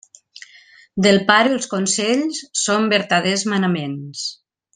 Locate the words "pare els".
1.27-1.69